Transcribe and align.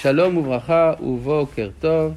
שלום 0.00 0.36
וברכה 0.36 0.92
ובוקר 1.00 1.70
טוב. 1.80 2.14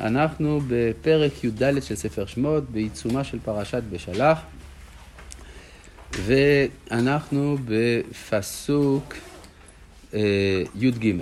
אנחנו 0.00 0.60
בפרק 0.68 1.44
י"ד 1.44 1.82
של 1.82 1.94
ספר 1.94 2.26
שמות, 2.26 2.70
בעיצומה 2.70 3.24
של 3.24 3.38
פרשת 3.44 3.82
בשלח, 3.90 4.38
ואנחנו 6.12 7.56
בפסוק 7.64 9.14
אה, 10.14 10.62
י"ג. 10.74 11.14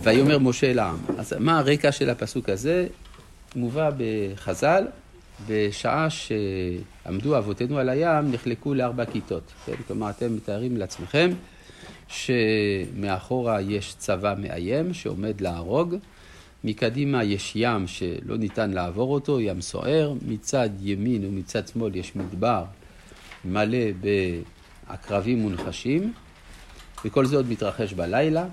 ויאמר 0.00 0.38
משה 0.38 0.70
אל 0.70 0.78
העם. 0.78 0.98
אז 1.18 1.34
מה 1.38 1.58
הרקע 1.58 1.92
של 1.92 2.10
הפסוק 2.10 2.48
הזה? 2.48 2.86
מובא 3.56 3.90
בחז"ל, 3.96 4.84
בשעה 5.48 6.08
שעמדו 6.10 7.38
אבותינו 7.38 7.78
על 7.78 7.88
הים, 7.88 8.32
נחלקו 8.32 8.74
לארבע 8.74 9.04
כיתות. 9.04 9.52
כן? 9.66 9.72
כלומר, 9.86 10.10
אתם 10.10 10.36
מתארים 10.36 10.76
לעצמכם 10.76 11.30
שמאחורה 12.10 13.60
יש 13.60 13.94
צבא 13.98 14.34
מאיים 14.38 14.94
שעומד 14.94 15.40
להרוג, 15.40 15.94
מקדימה 16.64 17.24
יש 17.24 17.52
ים 17.56 17.86
שלא 17.86 18.36
ניתן 18.36 18.70
לעבור 18.70 19.14
אותו, 19.14 19.40
ים 19.40 19.60
סוער, 19.60 20.14
מצד 20.26 20.70
ימין 20.80 21.24
ומצד 21.24 21.68
שמאל 21.68 21.96
יש 21.96 22.16
מדבר 22.16 22.64
מלא 23.44 23.78
בעקרבים 24.88 25.38
מונחשים, 25.38 26.12
וכל 27.04 27.26
זה 27.26 27.36
עוד 27.36 27.48
מתרחש 27.48 27.92
בלילה, 27.92 28.46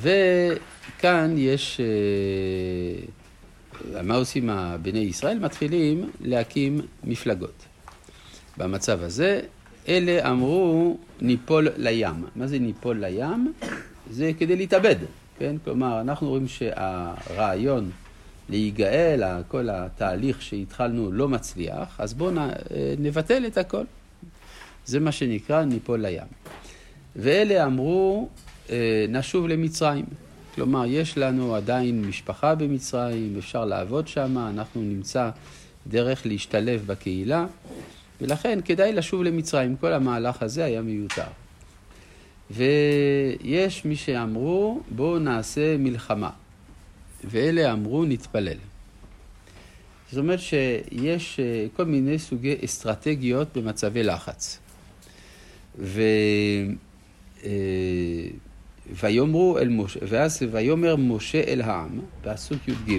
וכאן 0.00 1.34
יש, 1.36 1.80
אה, 3.94 4.02
מה 4.02 4.14
עושים 4.14 4.50
בני 4.82 4.98
ישראל? 4.98 5.38
מתחילים 5.38 6.10
להקים 6.20 6.80
מפלגות. 7.04 7.64
במצב 8.56 9.02
הזה 9.02 9.40
אלה 9.88 10.30
אמרו 10.30 10.98
ניפול 11.20 11.68
לים. 11.76 12.24
מה 12.36 12.46
זה 12.46 12.58
ניפול 12.58 13.04
לים? 13.04 13.52
זה 14.10 14.30
כדי 14.38 14.56
להתאבד, 14.56 14.96
כן? 15.38 15.56
כלומר, 15.64 16.00
אנחנו 16.00 16.28
רואים 16.28 16.48
שהרעיון 16.48 17.90
להיגאל, 18.48 19.22
כל 19.48 19.68
התהליך 19.70 20.42
שהתחלנו 20.42 21.12
לא 21.12 21.28
מצליח, 21.28 22.00
אז 22.00 22.14
בואו 22.14 22.30
נבטל 22.98 23.46
את 23.46 23.58
הכל. 23.58 23.84
זה 24.86 25.00
מה 25.00 25.12
שנקרא 25.12 25.64
ניפול 25.64 26.06
לים. 26.06 26.26
ואלה 27.16 27.66
אמרו, 27.66 28.28
אה, 28.70 29.06
נשוב 29.08 29.48
למצרים. 29.48 30.04
כלומר, 30.54 30.84
יש 30.86 31.18
לנו 31.18 31.54
עדיין 31.54 32.02
משפחה 32.04 32.54
במצרים, 32.54 33.34
אפשר 33.38 33.64
לעבוד 33.64 34.08
שם, 34.08 34.38
אנחנו 34.38 34.82
נמצא 34.82 35.30
דרך 35.86 36.26
להשתלב 36.26 36.82
בקהילה. 36.86 37.46
ולכן 38.22 38.58
כדאי 38.64 38.92
לשוב 38.92 39.22
למצרים, 39.22 39.76
כל 39.76 39.92
המהלך 39.92 40.42
הזה 40.42 40.64
היה 40.64 40.82
מיותר. 40.82 41.26
ויש 42.50 43.84
מי 43.84 43.96
שאמרו, 43.96 44.80
בואו 44.90 45.18
נעשה 45.18 45.76
מלחמה. 45.76 46.30
ואלה 47.24 47.72
אמרו, 47.72 48.04
נתפלל. 48.04 48.58
זאת 50.10 50.18
אומרת 50.18 50.40
שיש 50.40 51.40
אה, 51.40 51.66
כל 51.76 51.84
מיני 51.84 52.18
סוגי 52.18 52.56
אסטרטגיות 52.64 53.56
במצבי 53.56 54.02
לחץ. 54.02 54.58
ו... 55.78 56.02
אה, 57.44 57.50
ויאמרו 58.90 59.58
אל 59.58 59.68
משה, 59.68 60.00
ואז 60.08 60.42
ויאמר 60.50 60.96
משה 60.96 61.40
אל 61.40 61.60
העם, 61.60 62.00
פסוק 62.22 62.68
י"ג, 62.68 62.98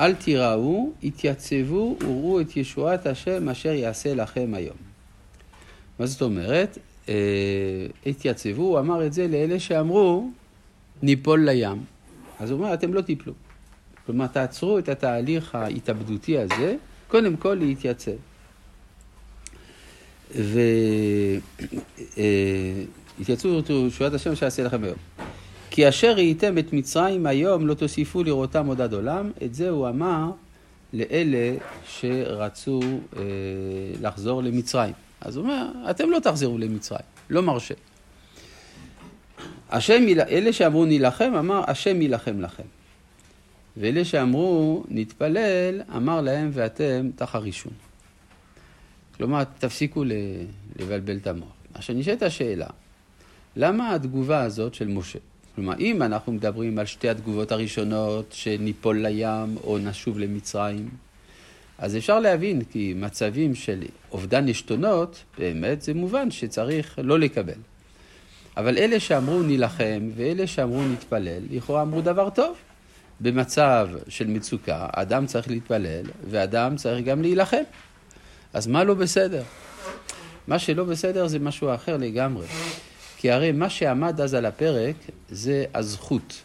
אל 0.00 0.14
תיראו, 0.14 0.92
התייצבו 1.02 1.96
וראו 2.00 2.40
את 2.40 2.56
ישועת 2.56 3.06
השם 3.06 3.48
אשר 3.48 3.72
יעשה 3.72 4.14
לכם 4.14 4.54
היום. 4.54 4.76
מה 5.98 6.06
זאת 6.06 6.22
אומרת? 6.22 6.78
אה, 7.08 7.14
התייצבו, 8.06 8.62
הוא 8.62 8.78
אמר 8.78 9.06
את 9.06 9.12
זה 9.12 9.28
לאלה 9.28 9.60
שאמרו, 9.60 10.30
ניפול 11.02 11.48
לים. 11.48 11.84
אז 12.40 12.50
הוא 12.50 12.58
אומר, 12.58 12.74
אתם 12.74 12.94
לא 12.94 13.00
תיפלו. 13.00 13.32
כלומר, 14.06 14.26
תעצרו 14.26 14.78
את 14.78 14.88
התהליך 14.88 15.54
ההתאבדותי 15.54 16.38
הזה, 16.38 16.74
קודם 17.08 17.36
כל 17.36 17.54
להתייצב. 17.54 18.12
והתייצבו 23.18 23.58
את 23.58 23.70
ישועת 23.70 24.14
השם 24.14 24.32
אשר 24.32 24.44
יעשה 24.44 24.62
לכם 24.62 24.84
היום. 24.84 24.96
כי 25.74 25.88
אשר 25.88 26.12
ראיתם 26.12 26.58
את 26.58 26.72
מצרים 26.72 27.26
היום 27.26 27.66
לא 27.66 27.74
תוסיפו 27.74 28.22
לראותם 28.22 28.66
עוד 28.66 28.80
עד 28.80 28.92
עולם, 28.92 29.30
את 29.44 29.54
זה 29.54 29.70
הוא 29.70 29.88
אמר 29.88 30.30
לאלה 30.92 31.56
שרצו 31.88 32.80
אה, 33.16 33.22
לחזור 34.00 34.42
למצרים. 34.42 34.94
אז 35.20 35.36
הוא 35.36 35.44
אומר, 35.44 35.66
אתם 35.90 36.10
לא 36.10 36.18
תחזרו 36.18 36.58
למצרים, 36.58 37.04
לא 37.30 37.42
מרשה. 37.42 37.74
השם, 39.70 40.02
אלה 40.28 40.52
שאמרו 40.52 40.84
נילחם, 40.84 41.32
אמר 41.38 41.62
השם 41.66 42.02
יילחם 42.02 42.40
לכם. 42.40 42.66
ואלה 43.76 44.04
שאמרו 44.04 44.84
נתפלל, 44.88 45.80
אמר 45.96 46.20
להם 46.20 46.50
ואתם 46.52 47.10
תחרישון. 47.16 47.72
כלומר, 49.16 49.44
תפסיקו 49.44 50.04
לבלבל 50.78 51.16
את 51.16 51.26
המוח. 51.26 51.52
עכשיו 51.74 51.96
נשאלת 51.96 52.22
השאלה, 52.22 52.66
למה 53.56 53.94
התגובה 53.94 54.42
הזאת 54.42 54.74
של 54.74 54.88
משה? 54.88 55.18
כלומר, 55.54 55.74
אם 55.78 56.02
אנחנו 56.02 56.32
מדברים 56.32 56.78
על 56.78 56.86
שתי 56.86 57.08
התגובות 57.08 57.52
הראשונות, 57.52 58.26
שניפול 58.32 59.06
לים 59.06 59.56
או 59.64 59.78
נשוב 59.78 60.18
למצרים, 60.18 60.88
אז 61.78 61.96
אפשר 61.96 62.20
להבין 62.20 62.64
כי 62.64 62.94
מצבים 62.96 63.54
של 63.54 63.82
אובדן 64.12 64.48
עשתונות, 64.48 65.22
באמת 65.38 65.82
זה 65.82 65.94
מובן 65.94 66.30
שצריך 66.30 66.98
לא 67.02 67.18
לקבל. 67.18 67.58
אבל 68.56 68.78
אלה 68.78 69.00
שאמרו 69.00 69.42
נילחם 69.42 70.10
ואלה 70.16 70.46
שאמרו 70.46 70.82
נתפלל, 70.82 71.42
לכאורה 71.50 71.82
אמרו 71.82 72.00
דבר 72.00 72.30
טוב. 72.30 72.56
במצב 73.20 73.88
של 74.08 74.26
מצוקה, 74.26 74.86
אדם 74.92 75.26
צריך 75.26 75.48
להתפלל 75.48 76.04
ואדם 76.30 76.76
צריך 76.76 77.04
גם 77.04 77.22
להילחם. 77.22 77.62
אז 78.52 78.66
מה 78.66 78.84
לא 78.84 78.94
בסדר? 78.94 79.42
מה 80.46 80.58
שלא 80.58 80.84
בסדר 80.84 81.26
זה 81.26 81.38
משהו 81.38 81.74
אחר 81.74 81.96
לגמרי. 81.96 82.46
כי 83.22 83.30
הרי 83.30 83.52
מה 83.52 83.70
שעמד 83.70 84.20
אז 84.20 84.34
על 84.34 84.46
הפרק 84.46 84.96
זה 85.30 85.64
הזכות. 85.74 86.42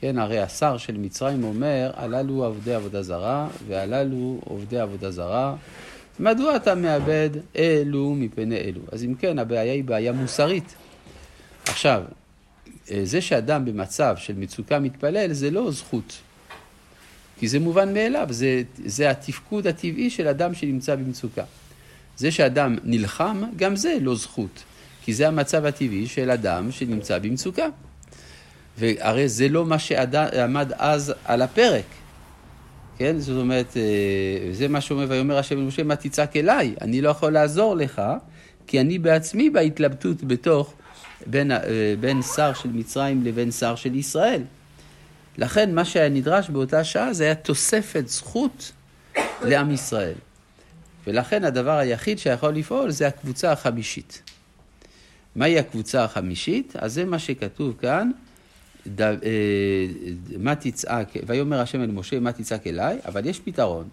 כן, 0.00 0.18
הרי 0.18 0.40
השר 0.40 0.78
של 0.78 0.96
מצרים 0.96 1.44
אומר, 1.44 1.90
הללו 1.94 2.44
עובדי 2.44 2.74
עבודה 2.74 3.02
זרה, 3.02 3.48
והללו 3.68 4.40
עובדי 4.44 4.78
עבודה 4.78 5.10
זרה. 5.10 5.56
מדוע 6.18 6.56
אתה 6.56 6.74
מאבד 6.74 7.30
אלו 7.56 8.14
מפני 8.14 8.56
אלו? 8.56 8.80
אז 8.92 9.04
אם 9.04 9.14
כן, 9.14 9.38
הבעיה 9.38 9.72
היא 9.72 9.84
בעיה 9.84 10.12
מוסרית. 10.12 10.74
עכשיו, 11.64 12.02
זה 13.02 13.20
שאדם 13.20 13.64
במצב 13.64 14.14
של 14.16 14.34
מצוקה 14.36 14.78
מתפלל, 14.78 15.32
זה 15.32 15.50
לא 15.50 15.70
זכות. 15.70 16.18
כי 17.38 17.48
זה 17.48 17.58
מובן 17.58 17.94
מאליו, 17.94 18.26
זה, 18.30 18.62
זה 18.84 19.10
התפקוד 19.10 19.66
הטבעי 19.66 20.10
של 20.10 20.28
אדם 20.28 20.54
שנמצא 20.54 20.96
במצוקה. 20.96 21.44
זה 22.16 22.30
שאדם 22.30 22.76
נלחם, 22.84 23.42
גם 23.56 23.76
זה 23.76 23.96
לא 24.00 24.14
זכות. 24.16 24.62
כי 25.04 25.14
זה 25.14 25.28
המצב 25.28 25.64
הטבעי 25.64 26.06
של 26.06 26.30
אדם 26.30 26.72
שנמצא 26.72 27.18
במצוקה. 27.18 27.66
והרי 28.78 29.28
זה 29.28 29.48
לא 29.48 29.66
מה 29.66 29.78
שעמד 29.78 30.72
אז 30.78 31.14
על 31.24 31.42
הפרק. 31.42 31.84
כן? 32.98 33.18
זאת 33.18 33.40
אומרת, 33.40 33.76
אה, 33.76 34.52
זה 34.52 34.68
מה 34.68 34.80
שאומר, 34.80 35.06
ויאמר 35.08 35.38
השם 35.38 35.58
אל 35.58 35.62
משה, 35.62 35.82
מה 35.82 35.96
תצעק 35.96 36.36
אליי? 36.36 36.74
אני 36.80 37.00
לא 37.00 37.08
יכול 37.08 37.32
לעזור 37.32 37.76
לך, 37.76 38.02
כי 38.66 38.80
אני 38.80 38.98
בעצמי 38.98 39.50
בהתלבטות 39.50 40.24
בתוך, 40.24 40.74
בין, 41.26 41.52
אה, 41.52 41.58
בין 42.00 42.22
שר 42.22 42.52
של 42.54 42.68
מצרים 42.68 43.24
לבין 43.24 43.50
שר 43.50 43.74
של 43.74 43.94
ישראל. 43.94 44.42
לכן 45.38 45.74
מה 45.74 45.84
שהיה 45.84 46.08
נדרש 46.08 46.50
באותה 46.50 46.84
שעה 46.84 47.12
זה 47.12 47.24
היה 47.24 47.34
תוספת 47.34 48.08
זכות 48.08 48.72
לעם 49.42 49.70
ישראל. 49.70 50.14
ולכן 51.06 51.44
הדבר 51.44 51.78
היחיד 51.78 52.18
שיכול 52.18 52.54
לפעול 52.54 52.90
זה 52.90 53.06
הקבוצה 53.06 53.52
החמישית. 53.52 54.29
מהי 55.36 55.58
הקבוצה 55.58 56.04
החמישית? 56.04 56.76
אז 56.76 56.94
זה 56.94 57.04
מה 57.04 57.18
שכתוב 57.18 57.76
כאן, 57.80 58.10
ד, 58.86 59.00
אה, 59.02 59.16
מה 60.38 60.54
תצעק, 60.54 61.08
ויאמר 61.26 61.60
השם 61.60 61.82
אל 61.82 61.90
משה, 61.90 62.20
מה 62.20 62.32
תצעק 62.32 62.66
אליי? 62.66 62.98
אבל 63.04 63.26
יש 63.26 63.40
פתרון. 63.40 63.88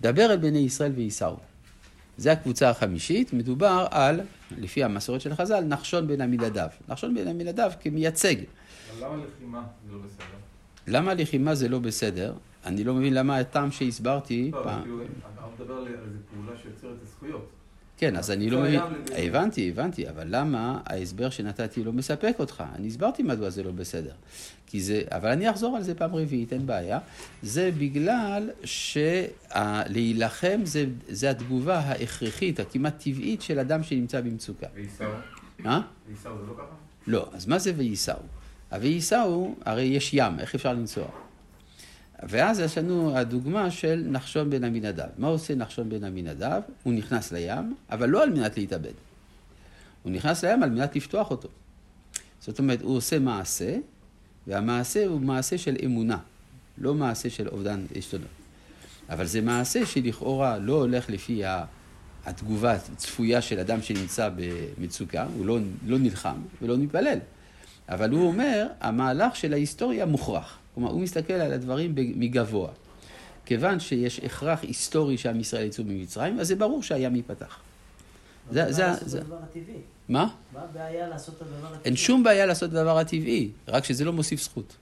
דבר 0.00 0.32
אל 0.32 0.36
בני 0.36 0.58
ישראל 0.58 0.92
וייסעו. 0.96 1.36
זה 2.18 2.32
הקבוצה 2.32 2.70
החמישית, 2.70 3.32
מדובר 3.32 3.86
על, 3.90 4.20
לפי 4.58 4.84
המסורת 4.84 5.20
של 5.20 5.34
חז"ל, 5.34 5.60
נחשון 5.60 6.06
בן 6.06 6.20
עמינדב. 6.20 6.68
נחשון 6.88 7.14
בן 7.14 7.28
עמינדב 7.28 7.70
כמייצג. 7.80 8.34
אבל 8.34 9.06
למה 9.06 9.16
לחימה 9.16 9.62
זה 9.86 9.92
לא 9.92 9.98
בסדר? 9.98 10.36
למה 10.86 11.14
לחימה 11.14 11.54
זה 11.54 11.68
לא 11.68 11.78
בסדר? 11.78 12.34
אני 12.66 12.84
לא 12.84 12.94
מבין 12.94 13.14
למה 13.14 13.36
הטעם 13.36 13.70
שהסברתי 13.70 14.50
לא, 14.52 14.60
פעם. 14.64 14.82
כאילו, 14.82 15.02
אתה 15.02 15.46
מדבר 15.58 15.74
על 15.74 15.86
איזו 15.86 16.18
פעולה 16.34 16.58
שיוצרת 16.62 16.96
זכויות. 17.06 17.50
כן, 18.00 18.16
אז 18.16 18.30
אני 18.30 18.50
לא 18.50 18.60
מבין, 18.60 18.80
הבנתי, 19.16 19.68
הבנתי, 19.68 20.08
אבל 20.08 20.24
למה 20.28 20.80
ההסבר 20.86 21.30
שנתתי 21.30 21.84
לא 21.84 21.92
מספק 21.92 22.34
אותך? 22.38 22.64
אני 22.74 22.86
הסברתי 22.86 23.22
מדוע 23.22 23.50
זה 23.50 23.62
לא 23.62 23.70
בסדר. 23.70 24.12
כי 24.66 24.80
זה, 24.80 25.02
אבל 25.10 25.28
אני 25.28 25.50
אחזור 25.50 25.76
על 25.76 25.82
זה 25.82 25.94
פעם 25.94 26.14
רביעית, 26.14 26.52
אין 26.52 26.66
בעיה. 26.66 26.98
זה 27.42 27.70
בגלל 27.78 28.50
שלהילחם 28.64 30.60
זה, 30.64 30.84
זה 31.08 31.30
התגובה 31.30 31.78
ההכרחית, 31.78 32.60
הכמעט 32.60 33.02
טבעית 33.02 33.42
של 33.42 33.58
אדם 33.58 33.82
שנמצא 33.82 34.20
במצוקה. 34.20 34.66
ועיסאו? 34.74 35.06
אה? 35.66 35.80
ועיסאו 36.06 36.38
זה 36.40 36.46
לא 36.46 36.54
ככה? 36.54 36.74
לא, 37.06 37.28
אז 37.32 37.46
מה 37.46 37.58
זה 37.58 37.72
וייסעו? 37.76 38.22
ה"וייסעו", 38.70 39.54
הרי 39.64 39.82
יש 39.82 40.10
ים, 40.14 40.38
איך 40.38 40.54
אפשר 40.54 40.72
לנסוע? 40.72 41.06
ואז 42.28 42.60
יש 42.60 42.78
לנו 42.78 43.16
הדוגמה 43.16 43.70
של 43.70 44.04
נחשון 44.10 44.50
בן 44.50 44.64
עמינדב. 44.64 45.06
מה 45.18 45.26
עושה 45.26 45.54
נחשון 45.54 45.88
בן 45.88 46.04
עמינדב? 46.04 46.60
הוא 46.82 46.92
נכנס 46.92 47.32
לים, 47.32 47.74
אבל 47.90 48.08
לא 48.08 48.22
על 48.22 48.30
מנת 48.30 48.56
להתאבד. 48.56 48.92
הוא 50.02 50.12
נכנס 50.12 50.44
לים 50.44 50.62
על 50.62 50.70
מנת 50.70 50.96
לפתוח 50.96 51.30
אותו. 51.30 51.48
זאת 52.40 52.58
אומרת, 52.58 52.82
הוא 52.82 52.96
עושה 52.96 53.18
מעשה, 53.18 53.76
והמעשה 54.46 55.06
הוא 55.06 55.20
מעשה 55.20 55.58
של 55.58 55.76
אמונה, 55.84 56.18
לא 56.78 56.94
מעשה 56.94 57.30
של 57.30 57.48
אובדן 57.48 57.84
עשתונות. 57.94 58.28
אבל 59.10 59.26
זה 59.26 59.40
מעשה 59.40 59.86
שלכאורה 59.86 60.58
לא 60.58 60.72
הולך 60.72 61.10
לפי 61.10 61.42
התגובה 62.24 62.72
הצפויה 62.72 63.42
של 63.42 63.58
אדם 63.58 63.82
שנמצא 63.82 64.30
במצוקה, 64.36 65.26
הוא 65.36 65.46
לא, 65.46 65.58
לא 65.86 65.98
נלחם 65.98 66.36
ולא 66.62 66.76
מתפלל. 66.76 67.18
אבל 67.88 68.10
הוא 68.10 68.26
אומר, 68.26 68.66
המהלך 68.80 69.36
של 69.36 69.52
ההיסטוריה 69.52 70.06
מוכרח. 70.06 70.59
כלומר, 70.74 70.90
הוא 70.90 71.00
מסתכל 71.00 71.32
על 71.32 71.52
הדברים 71.52 71.92
מגבוה. 71.96 72.70
כיוון 73.46 73.80
שיש 73.80 74.18
הכרח 74.18 74.62
היסטורי 74.62 75.18
שעם 75.18 75.40
ישראל 75.40 75.66
יצאו 75.66 75.84
ממצרים, 75.84 76.40
אז 76.40 76.48
זה 76.48 76.56
ברור 76.56 76.82
שהים 76.82 77.16
ייפתח. 77.16 77.58
זה, 78.50 78.72
זה, 78.72 78.84
זה... 79.00 79.20
מה? 80.08 80.26
מה 80.52 80.60
הבעיה 80.60 81.08
לעשות 81.08 81.34
את 81.36 81.42
הדבר 81.42 81.66
הטבעי? 81.66 81.84
אין 81.84 81.96
שום 81.96 82.22
בעיה 82.22 82.46
לעשות 82.46 82.70
את 82.70 82.74
הדבר 82.74 82.98
הטבעי, 82.98 83.50
רק 83.68 83.84
שזה 83.84 84.04
לא 84.04 84.12
מוסיף 84.12 84.42
זכות. 84.42 84.76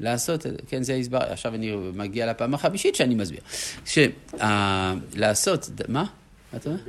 לעשות, 0.00 0.46
כן, 0.68 0.82
זה 0.82 0.94
הסבר, 0.94 1.18
עכשיו 1.18 1.54
אני 1.54 1.76
מגיע 1.94 2.30
לפעם 2.30 2.54
החמישית 2.54 2.94
שאני 2.94 3.14
מסביר. 3.14 3.40
שלעשות, 3.84 5.70
מה? 5.88 6.04
מה 6.52 6.58
אתה 6.58 6.70
אומר? 6.70 6.80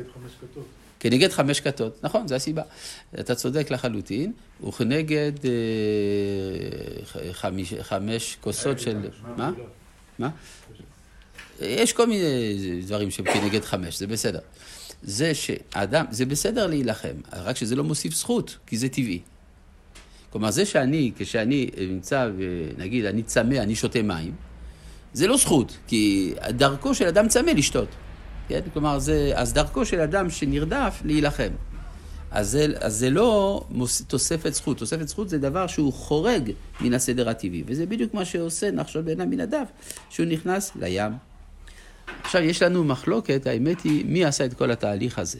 כנגד 0.99 1.31
חמש 1.31 1.59
כתות, 1.59 2.03
נכון, 2.03 2.27
זו 2.27 2.35
הסיבה. 2.35 2.61
אתה 3.19 3.35
צודק 3.35 3.71
לחלוטין, 3.71 4.31
וכנגד 4.67 5.31
אה, 5.45 7.31
חמיש, 7.33 7.73
חמש 7.81 8.37
כוסות 8.41 8.79
של... 8.79 8.97
מה? 9.37 9.51
מה? 10.19 10.29
יש 11.61 11.93
כל 11.93 12.07
מיני 12.07 12.81
דברים 12.85 13.11
שהם 13.11 13.25
כנגד 13.25 13.65
חמש, 13.65 13.99
זה 13.99 14.07
בסדר. 14.07 14.39
זה 15.03 15.33
שאדם, 15.35 16.05
זה 16.11 16.25
בסדר 16.25 16.67
להילחם, 16.67 17.15
רק 17.33 17.55
שזה 17.55 17.75
לא 17.75 17.83
מוסיף 17.83 18.13
זכות, 18.13 18.57
כי 18.67 18.77
זה 18.77 18.89
טבעי. 18.89 19.19
כלומר, 20.29 20.51
זה 20.51 20.65
שאני, 20.65 21.11
כשאני 21.17 21.69
נמצא, 21.77 22.29
נגיד, 22.77 23.05
אני 23.05 23.23
צמא, 23.23 23.55
אני 23.55 23.75
שותה 23.75 24.01
מים, 24.01 24.33
זה 25.13 25.27
לא 25.27 25.37
זכות, 25.37 25.77
כי 25.87 26.33
דרכו 26.49 26.95
של 26.95 27.05
אדם 27.05 27.27
צמא 27.27 27.51
לשתות. 27.51 27.87
כן? 28.49 28.59
כלומר, 28.73 28.99
זה, 28.99 29.31
אז 29.35 29.53
דרכו 29.53 29.85
של 29.85 29.99
אדם 29.99 30.29
שנרדף 30.29 31.01
להילחם. 31.05 31.49
אז 32.31 32.49
זה, 32.49 32.65
אז 32.79 32.95
זה 32.95 33.09
לא 33.09 33.63
מוס, 33.69 34.01
תוספת 34.01 34.53
זכות, 34.53 34.77
תוספת 34.77 35.07
זכות 35.07 35.29
זה 35.29 35.37
דבר 35.37 35.67
שהוא 35.67 35.93
חורג 35.93 36.51
מן 36.81 36.93
הסדר 36.93 37.29
הטבעי, 37.29 37.63
וזה 37.65 37.85
בדיוק 37.85 38.13
מה 38.13 38.25
שעושה 38.25 38.71
נחשון 38.71 39.05
בן 39.05 39.21
עמינדב, 39.21 39.65
שהוא 40.09 40.25
נכנס 40.25 40.71
לים. 40.75 41.11
עכשיו, 42.23 42.41
יש 42.41 42.61
לנו 42.61 42.83
מחלוקת, 42.83 43.47
האמת 43.47 43.81
היא, 43.81 44.05
מי 44.05 44.25
עשה 44.25 44.45
את 44.45 44.53
כל 44.53 44.71
התהליך 44.71 45.19
הזה? 45.19 45.39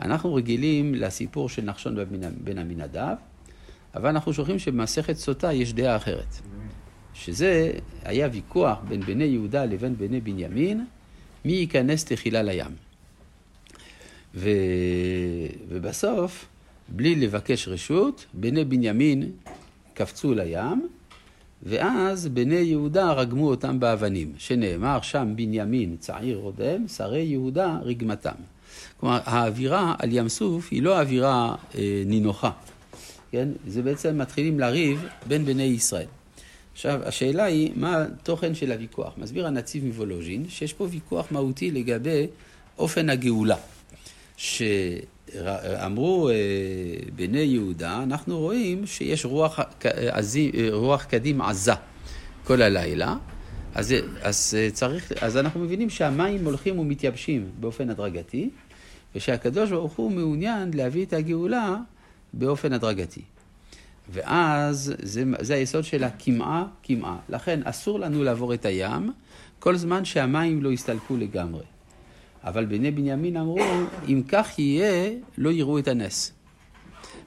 אנחנו 0.00 0.34
רגילים 0.34 0.94
לסיפור 0.94 1.48
של 1.48 1.62
נחשון 1.62 1.96
בן 2.44 2.58
עמינדב, 2.58 3.14
אבל 3.94 4.08
אנחנו 4.08 4.32
שוכחים 4.32 4.58
שבמסכת 4.58 5.16
סוטה 5.16 5.52
יש 5.52 5.72
דעה 5.72 5.96
אחרת. 5.96 6.36
שזה 7.14 7.70
היה 8.04 8.28
ויכוח 8.32 8.78
בין 8.88 9.00
בני 9.00 9.24
יהודה 9.24 9.64
לבין 9.64 9.96
בני 9.96 10.20
בנימין, 10.20 10.84
מי 11.46 11.52
ייכנס 11.52 12.04
תחילה 12.04 12.42
לים. 12.42 12.74
ו... 14.34 14.50
ובסוף, 15.68 16.46
בלי 16.88 17.14
לבקש 17.14 17.68
רשות, 17.68 18.26
בני 18.34 18.64
בנימין 18.64 19.30
קפצו 19.94 20.34
לים, 20.34 20.88
ואז 21.62 22.28
בני 22.28 22.54
יהודה 22.54 23.12
רגמו 23.12 23.48
אותם 23.48 23.80
באבנים, 23.80 24.32
שנאמר 24.38 25.00
שם 25.02 25.32
בנימין 25.36 25.96
צעיר 26.00 26.36
רודם, 26.36 26.88
שרי 26.88 27.22
יהודה 27.22 27.78
רגמתם. 27.82 28.36
כלומר, 29.00 29.18
האווירה 29.24 29.94
על 29.98 30.12
ים 30.12 30.28
סוף 30.28 30.68
היא 30.70 30.82
לא 30.82 31.00
אווירה 31.00 31.54
אה, 31.74 32.02
נינוחה, 32.06 32.50
כן? 33.30 33.48
זה 33.66 33.82
בעצם 33.82 34.18
מתחילים 34.18 34.60
לריב 34.60 35.04
בין 35.26 35.44
בני 35.44 35.62
ישראל. 35.62 36.06
עכשיו, 36.76 37.00
השאלה 37.04 37.44
היא, 37.44 37.72
מה 37.76 38.02
התוכן 38.02 38.54
של 38.54 38.72
הוויכוח? 38.72 39.14
מסביר 39.18 39.46
הנציב 39.46 39.84
מוולוז'ין, 39.84 40.48
שיש 40.48 40.72
פה 40.72 40.86
ויכוח 40.90 41.26
מהותי 41.30 41.70
לגבי 41.70 42.26
אופן 42.78 43.10
הגאולה. 43.10 43.56
שאמרו 44.36 46.28
אה, 46.28 46.34
בני 47.14 47.38
יהודה, 47.38 48.02
אנחנו 48.02 48.38
רואים 48.38 48.86
שיש 48.86 49.24
רוח, 49.24 49.60
עזי, 50.10 50.52
רוח 50.70 51.04
קדים 51.04 51.40
עזה 51.40 51.72
כל 52.44 52.62
הלילה, 52.62 53.16
אז, 53.74 53.94
אז, 54.22 54.56
צריך, 54.72 55.12
אז 55.20 55.36
אנחנו 55.36 55.60
מבינים 55.60 55.90
שהמים 55.90 56.44
הולכים 56.44 56.78
ומתייבשים 56.78 57.50
באופן 57.60 57.90
הדרגתי, 57.90 58.50
ושהקדוש 59.14 59.70
ברוך 59.70 59.92
הוא 59.92 60.12
מעוניין 60.12 60.70
להביא 60.74 61.04
את 61.04 61.12
הגאולה 61.12 61.76
באופן 62.32 62.72
הדרגתי. 62.72 63.22
ואז 64.08 64.94
זה, 65.02 65.24
זה 65.40 65.54
היסוד 65.54 65.84
של 65.84 66.04
הקמעה, 66.04 66.66
קמעה. 66.82 67.16
לכן 67.28 67.60
אסור 67.64 68.00
לנו 68.00 68.24
לעבור 68.24 68.54
את 68.54 68.64
הים 68.64 69.12
כל 69.58 69.76
זמן 69.76 70.04
שהמים 70.04 70.62
לא 70.62 70.72
יסתלקו 70.72 71.16
לגמרי. 71.16 71.64
אבל 72.44 72.64
בני 72.64 72.90
בנימין 72.90 73.36
אמרו, 73.36 73.58
אם 74.08 74.22
כך 74.28 74.58
יהיה, 74.58 75.10
לא 75.38 75.50
יראו 75.50 75.78
את 75.78 75.88
הנס. 75.88 76.32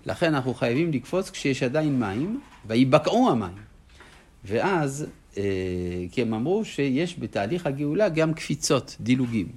לכן 0.05 0.33
אנחנו 0.33 0.53
חייבים 0.53 0.91
לקפוץ 0.91 1.29
כשיש 1.29 1.63
עדיין 1.63 1.99
מים, 1.99 2.41
ויבקעו 2.65 3.29
המים. 3.31 3.57
ואז, 4.45 5.05
אה, 5.37 5.43
כי 6.11 6.21
הם 6.21 6.33
אמרו 6.33 6.65
שיש 6.65 7.19
בתהליך 7.19 7.65
הגאולה 7.65 8.09
גם 8.09 8.33
קפיצות, 8.33 8.97
דילוגים. 8.99 9.47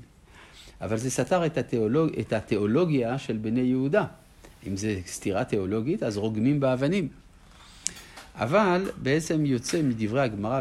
אבל 0.80 0.96
זה 0.96 1.10
סתר 1.10 1.46
את, 1.46 1.58
התיאולוג, 1.58 2.10
את 2.20 2.32
התיאולוגיה 2.32 3.18
של 3.18 3.36
בני 3.36 3.60
יהודה. 3.60 4.04
אם 4.68 4.76
זה 4.76 5.00
סתירה 5.06 5.44
תיאולוגית, 5.44 6.02
אז 6.02 6.16
רוגמים 6.16 6.60
באבנים. 6.60 7.08
אבל 8.34 8.90
בעצם 9.02 9.46
יוצא 9.46 9.82
מדברי 9.82 10.20
הגמרא, 10.20 10.60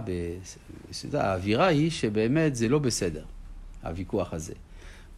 האווירה 1.13 1.67
היא 1.67 1.89
שבאמת 1.89 2.55
זה 2.55 2.69
לא 2.69 2.79
בסדר, 2.79 3.23
הוויכוח 3.83 4.33
הזה. 4.33 4.53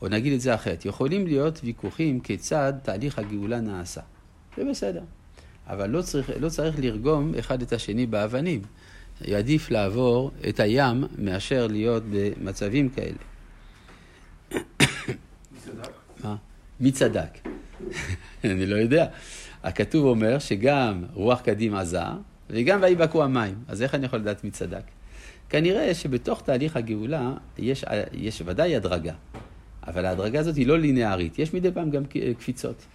או 0.01 0.07
נגיד 0.07 0.33
את 0.33 0.41
זה 0.41 0.55
אחרת, 0.55 0.85
יכולים 0.85 1.27
להיות 1.27 1.59
ויכוחים 1.63 2.19
כיצד 2.19 2.73
תהליך 2.83 3.19
הגאולה 3.19 3.59
נעשה. 3.59 4.01
זה 4.57 4.63
בסדר. 4.69 5.01
אבל 5.67 5.89
לא 5.89 6.01
צריך, 6.01 6.31
לא 6.39 6.49
צריך 6.49 6.79
לרגום 6.79 7.35
אחד 7.39 7.61
את 7.61 7.73
השני 7.73 8.05
באבנים. 8.05 8.61
עדיף 9.21 9.71
לעבור 9.71 10.31
את 10.49 10.59
הים 10.59 11.03
מאשר 11.17 11.67
להיות 11.67 12.03
במצבים 12.11 12.89
כאלה. 12.89 13.17
מי 15.51 15.59
צדק? 15.59 15.91
מה? 16.23 16.35
מי 16.79 16.91
צדק? 16.91 17.29
אני 18.51 18.65
לא 18.65 18.75
יודע. 18.75 19.05
הכתוב 19.63 20.05
אומר 20.05 20.39
שגם 20.39 21.03
רוח 21.13 21.41
קדים 21.41 21.75
עזה, 21.75 21.99
וגם 22.49 22.79
ויבקעו 22.81 23.23
המים. 23.23 23.55
אז 23.67 23.81
איך 23.81 23.95
אני 23.95 24.05
יכול 24.05 24.19
לדעת 24.19 24.43
מי 24.43 24.51
צדק? 24.51 24.83
כנראה 25.49 25.93
שבתוך 25.93 26.41
תהליך 26.41 26.77
הגאולה 26.77 27.33
יש, 27.57 27.85
יש 28.13 28.41
ודאי 28.45 28.75
הדרגה, 28.75 29.13
אבל 29.87 30.05
ההדרגה 30.05 30.39
הזאת 30.39 30.55
היא 30.55 30.67
לא 30.67 30.79
לינארית, 30.79 31.39
יש 31.39 31.53
מדי 31.53 31.71
פעם 31.71 31.89
גם 31.89 32.03
קפיצות. 32.37 32.85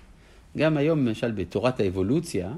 גם 0.56 0.76
היום, 0.76 1.06
למשל, 1.06 1.30
בתורת 1.30 1.80
האבולוציה, 1.80 2.52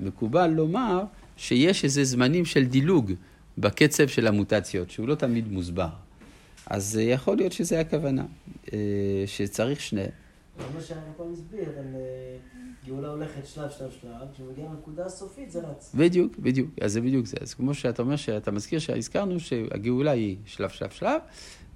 מקובל 0.00 0.46
לומר 0.46 1.02
שיש 1.36 1.84
איזה 1.84 2.04
זמנים 2.04 2.44
של 2.44 2.64
דילוג 2.64 3.12
בקצב 3.58 4.08
של 4.08 4.26
המוטציות, 4.26 4.90
שהוא 4.90 5.08
לא 5.08 5.14
תמיד 5.14 5.52
מוסבר. 5.52 5.88
אז 6.66 7.00
יכול 7.02 7.36
להיות 7.36 7.52
שזה 7.52 7.80
הכוונה, 7.80 8.24
אה, 8.72 8.78
שצריך 9.26 9.80
שניהם. 9.80 10.25
זה 10.58 10.64
מה 10.74 10.80
שאני 10.80 11.00
פעם 11.16 11.32
מסביר, 11.32 11.68
על 11.78 11.94
אה, 11.94 12.36
גאולה 12.86 13.08
הולכת 13.08 13.46
שלב, 13.46 13.70
שלב, 13.70 13.90
שלב, 14.00 14.28
כשמגיעה 14.34 14.68
לנקודה 14.68 15.06
הסופית 15.06 15.50
זה 15.50 15.60
רץ. 15.60 15.92
בדיוק, 15.94 16.38
בדיוק, 16.38 16.70
אז 16.80 16.92
זה 16.92 17.00
בדיוק 17.00 17.26
זה. 17.26 17.36
אז 17.40 17.54
כמו 17.54 17.74
שאתה 17.74 18.02
אומר, 18.02 18.16
שאתה 18.16 18.50
מזכיר 18.50 18.78
שהזכרנו 18.78 19.40
שהגאולה 19.40 20.10
היא 20.10 20.36
שלב, 20.46 20.70
שלב, 20.70 20.90
שלב, 20.90 21.20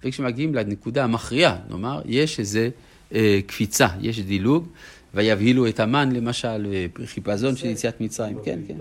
וכשמגיעים 0.04 0.54
לנקודה 0.54 1.04
המכריעה, 1.04 1.58
נאמר, 1.70 2.02
יש 2.04 2.40
איזה 2.40 2.70
אה, 3.14 3.40
קפיצה, 3.46 3.88
יש 4.00 4.20
דילוג, 4.20 4.66
ויבהילו 5.14 5.68
את 5.68 5.80
המן 5.80 6.12
למשל, 6.12 6.66
חיפזון 7.04 7.56
של 7.56 7.66
יציאת 7.66 8.00
מצרים, 8.00 8.38
כן, 8.44 8.60
כן. 8.68 8.76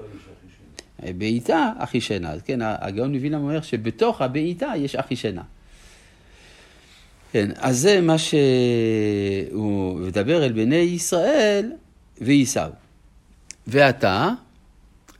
בעיטה 1.17 1.73
אחי 1.77 2.01
שינה, 2.01 2.39
כן, 2.39 2.59
הגאון 2.61 3.15
מווילנה 3.15 3.37
אומר 3.37 3.61
שבתוך 3.61 4.21
הבעיטה 4.21 4.73
יש 4.77 4.95
אחי 4.95 5.15
שינה. 5.15 5.43
כן, 7.31 7.49
אז 7.57 7.79
זה 7.79 8.01
מה 8.01 8.15
שהוא 8.17 9.99
מדבר 9.99 10.45
אל 10.45 10.51
בני 10.51 10.75
ישראל 10.75 11.71
וייסעו. 12.21 12.71
ואתה, 13.67 14.29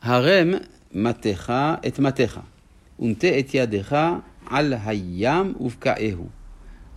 הרם 0.02 0.54
מטך 0.92 1.52
את 1.86 1.98
מטך, 1.98 2.40
ונטה 3.00 3.38
את 3.38 3.54
ידך 3.54 3.96
על 4.46 4.74
הים 4.84 5.54
ובקעהו. 5.60 6.26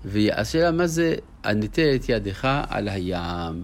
והשאלה 0.06 0.72
מה 0.72 0.88
זה 0.88 1.16
הנטה 1.44 1.96
את 1.96 2.10
ידך 2.10 2.48
על 2.70 2.88
הים. 2.88 3.64